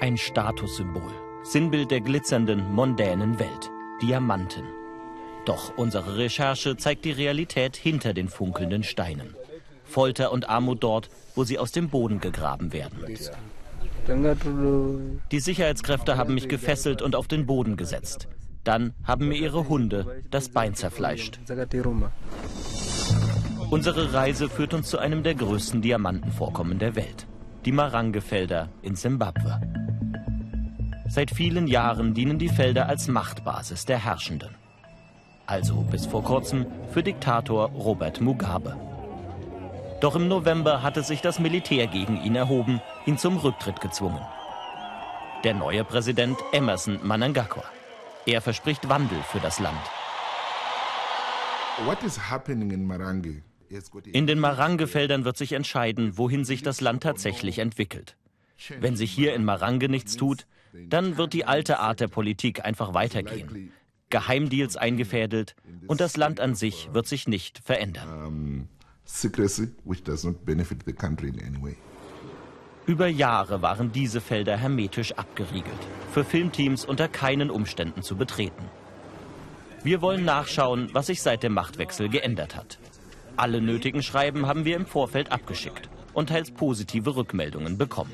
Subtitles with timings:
[0.00, 3.70] Ein Statussymbol, Sinnbild der glitzernden, mondänen Welt.
[4.00, 4.62] Diamanten.
[5.44, 9.34] Doch unsere Recherche zeigt die Realität hinter den funkelnden Steinen.
[9.82, 13.04] Folter und Armut dort, wo sie aus dem Boden gegraben werden.
[15.32, 18.28] Die Sicherheitskräfte haben mich gefesselt und auf den Boden gesetzt.
[18.62, 21.40] Dann haben mir ihre Hunde das Bein zerfleischt.
[23.70, 27.26] Unsere Reise führt uns zu einem der größten Diamantenvorkommen der Welt.
[27.64, 29.87] Die Marange-Felder in Simbabwe.
[31.08, 34.54] Seit vielen Jahren dienen die Felder als Machtbasis der Herrschenden.
[35.46, 38.76] Also bis vor kurzem für Diktator Robert Mugabe.
[40.00, 44.20] Doch im November hatte sich das Militär gegen ihn erhoben, ihn zum Rücktritt gezwungen.
[45.44, 47.64] Der neue Präsident Emerson Mnangagwa.
[48.26, 49.80] Er verspricht Wandel für das Land.
[54.12, 58.16] In den Marange-Feldern wird sich entscheiden, wohin sich das Land tatsächlich entwickelt.
[58.80, 62.94] Wenn sich hier in Marange nichts tut, dann wird die alte Art der Politik einfach
[62.94, 63.72] weitergehen.
[64.10, 65.54] Geheimdeals eingefädelt
[65.86, 68.68] und das Land an sich wird sich nicht verändern.
[72.86, 78.64] Über Jahre waren diese Felder hermetisch abgeriegelt, für Filmteams unter keinen Umständen zu betreten.
[79.84, 82.78] Wir wollen nachschauen, was sich seit dem Machtwechsel geändert hat.
[83.36, 88.12] Alle nötigen Schreiben haben wir im Vorfeld abgeschickt und teils positive Rückmeldungen bekommen.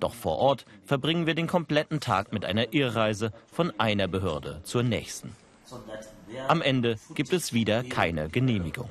[0.00, 4.82] Doch vor Ort verbringen wir den kompletten Tag mit einer Irrreise von einer Behörde zur
[4.82, 5.34] nächsten.
[6.46, 8.90] Am Ende gibt es wieder keine Genehmigung.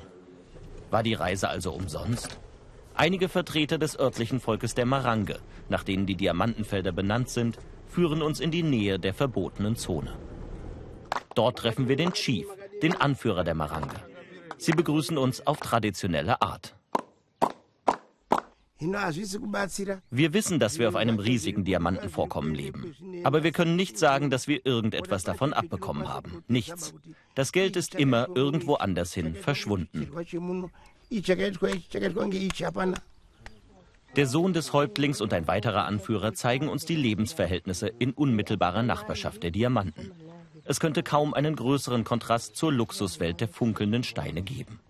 [0.90, 2.36] War die Reise also umsonst?
[2.94, 5.38] Einige Vertreter des örtlichen Volkes der Marange,
[5.68, 10.12] nach denen die Diamantenfelder benannt sind, führen uns in die Nähe der verbotenen Zone.
[11.36, 12.46] Dort treffen wir den Chief,
[12.82, 14.00] den Anführer der Marange.
[14.58, 16.74] Sie begrüßen uns auf traditionelle Art.
[18.78, 22.94] Wir wissen, dass wir auf einem riesigen Diamantenvorkommen leben.
[23.24, 26.44] Aber wir können nicht sagen, dass wir irgendetwas davon abbekommen haben.
[26.46, 26.94] Nichts.
[27.34, 30.10] Das Geld ist immer irgendwo anders hin verschwunden.
[34.16, 39.42] Der Sohn des Häuptlings und ein weiterer Anführer zeigen uns die Lebensverhältnisse in unmittelbarer Nachbarschaft
[39.42, 40.10] der Diamanten.
[40.64, 44.80] Es könnte kaum einen größeren Kontrast zur Luxuswelt der funkelnden Steine geben.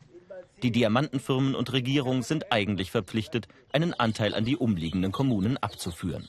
[0.63, 6.29] Die Diamantenfirmen und Regierung sind eigentlich verpflichtet, einen Anteil an die umliegenden Kommunen abzuführen.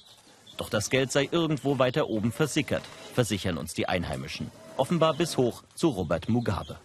[0.58, 2.84] Doch das Geld sei irgendwo weiter oben versickert,
[3.14, 4.52] versichern uns die Einheimischen.
[4.76, 6.78] Offenbar bis hoch zu Robert Mugabe.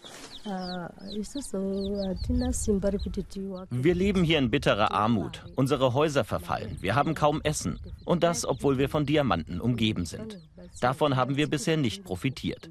[3.70, 5.44] Wir leben hier in bitterer Armut.
[5.56, 6.76] Unsere Häuser verfallen.
[6.80, 7.78] Wir haben kaum Essen.
[8.04, 10.38] Und das, obwohl wir von Diamanten umgeben sind.
[10.80, 12.70] Davon haben wir bisher nicht profitiert.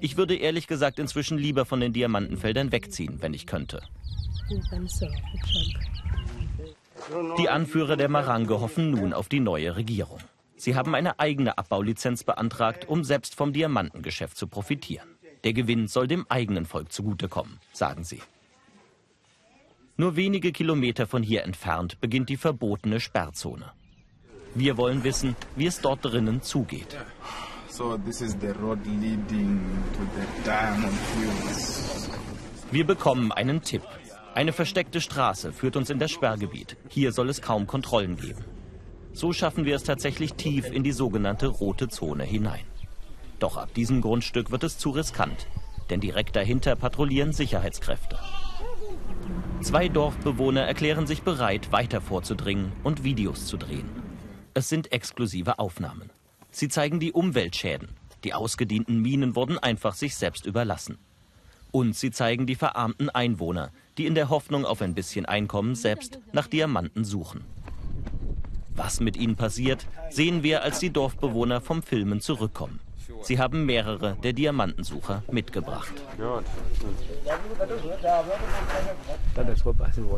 [0.00, 3.82] Ich würde ehrlich gesagt inzwischen lieber von den Diamantenfeldern wegziehen, wenn ich könnte.
[7.38, 10.18] Die Anführer der Marange hoffen nun auf die neue Regierung.
[10.56, 15.08] Sie haben eine eigene Abbaulizenz beantragt, um selbst vom Diamantengeschäft zu profitieren.
[15.44, 18.20] Der Gewinn soll dem eigenen Volk zugutekommen, sagen sie.
[19.96, 23.70] Nur wenige Kilometer von hier entfernt beginnt die verbotene Sperrzone.
[24.54, 26.96] Wir wollen wissen, wie es dort drinnen zugeht.
[32.72, 33.82] Wir bekommen einen Tipp.
[34.34, 36.76] Eine versteckte Straße führt uns in das Sperrgebiet.
[36.88, 38.44] Hier soll es kaum Kontrollen geben.
[39.12, 42.64] So schaffen wir es tatsächlich tief in die sogenannte rote Zone hinein.
[43.38, 45.46] Doch ab diesem Grundstück wird es zu riskant,
[45.90, 48.18] denn direkt dahinter patrouillieren Sicherheitskräfte.
[49.62, 53.88] Zwei Dorfbewohner erklären sich bereit, weiter vorzudringen und Videos zu drehen.
[54.54, 56.10] Es sind exklusive Aufnahmen.
[56.50, 57.88] Sie zeigen die Umweltschäden.
[58.24, 60.98] Die ausgedienten Minen wurden einfach sich selbst überlassen.
[61.72, 66.18] Und sie zeigen die verarmten Einwohner, die in der Hoffnung auf ein bisschen Einkommen selbst
[66.32, 67.44] nach Diamanten suchen.
[68.74, 72.80] Was mit ihnen passiert, sehen wir, als die Dorfbewohner vom Filmen zurückkommen.
[73.22, 75.92] Sie haben mehrere der Diamantensucher mitgebracht.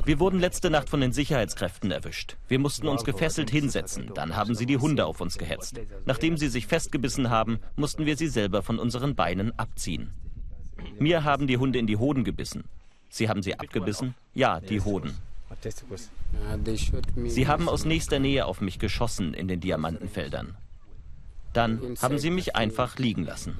[0.05, 2.37] Wir wurden letzte Nacht von den Sicherheitskräften erwischt.
[2.49, 4.11] Wir mussten uns gefesselt hinsetzen.
[4.15, 5.81] Dann haben sie die Hunde auf uns gehetzt.
[6.05, 10.11] Nachdem sie sich festgebissen haben, mussten wir sie selber von unseren Beinen abziehen.
[10.99, 12.65] Mir haben die Hunde in die Hoden gebissen.
[13.09, 14.15] Sie haben sie abgebissen?
[14.35, 15.13] Ja, die Hoden.
[17.27, 20.57] Sie haben aus nächster Nähe auf mich geschossen in den Diamantenfeldern.
[21.53, 23.57] Dann haben sie mich einfach liegen lassen.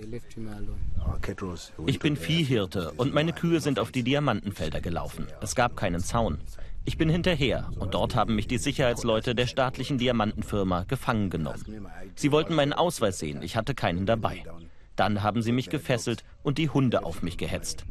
[1.87, 5.27] Ich bin Viehhirte und meine Kühe sind auf die Diamantenfelder gelaufen.
[5.41, 6.39] Es gab keinen Zaun.
[6.85, 11.89] Ich bin hinterher und dort haben mich die Sicherheitsleute der staatlichen Diamantenfirma gefangen genommen.
[12.17, 14.43] Sie wollten meinen Ausweis sehen, ich hatte keinen dabei.
[14.97, 17.85] Dann haben sie mich gefesselt und die Hunde auf mich gehetzt.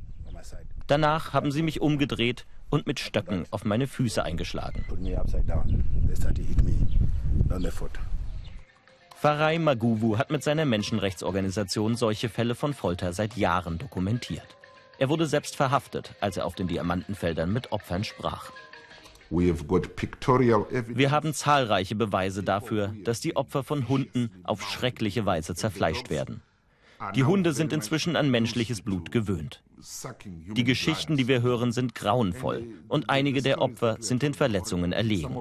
[0.88, 4.83] Danach haben sie mich umgedreht und mit Stöcken auf meine Füße eingeschlagen.
[9.21, 14.57] Farai Maguwu hat mit seiner Menschenrechtsorganisation solche Fälle von Folter seit Jahren dokumentiert.
[14.97, 18.51] Er wurde selbst verhaftet, als er auf den Diamantenfeldern mit Opfern sprach.
[19.29, 26.41] Wir haben zahlreiche Beweise dafür, dass die Opfer von Hunden auf schreckliche Weise zerfleischt werden.
[27.15, 29.63] Die Hunde sind inzwischen an menschliches Blut gewöhnt.
[30.56, 35.36] Die Geschichten, die wir hören, sind grauenvoll und einige der Opfer sind den Verletzungen erlegen.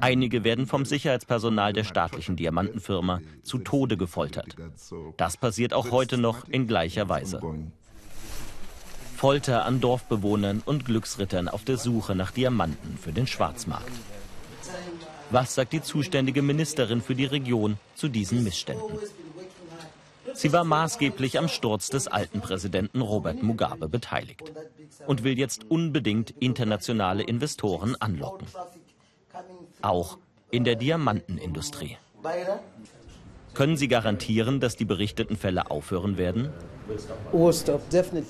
[0.00, 4.56] Einige werden vom Sicherheitspersonal der staatlichen Diamantenfirma zu Tode gefoltert.
[5.16, 7.40] Das passiert auch heute noch in gleicher Weise.
[9.16, 13.92] Folter an Dorfbewohnern und Glücksrittern auf der Suche nach Diamanten für den Schwarzmarkt.
[15.30, 18.98] Was sagt die zuständige Ministerin für die Region zu diesen Missständen?
[20.34, 24.52] Sie war maßgeblich am Sturz des alten Präsidenten Robert Mugabe beteiligt
[25.06, 28.46] und will jetzt unbedingt internationale Investoren anlocken.
[29.82, 30.18] Auch
[30.50, 31.96] in der Diamantenindustrie.
[33.54, 36.50] Können Sie garantieren, dass die berichteten Fälle aufhören werden?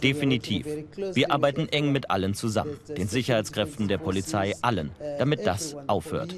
[0.03, 0.67] Definitiv.
[1.15, 6.35] Wir arbeiten eng mit allen zusammen, den Sicherheitskräften, der Polizei, allen, damit das aufhört.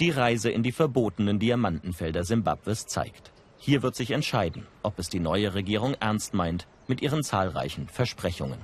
[0.00, 3.30] Die Reise in die verbotenen Diamantenfelder Simbabwes zeigt.
[3.58, 8.58] Hier wird sich entscheiden, ob es die neue Regierung ernst meint mit ihren zahlreichen Versprechungen.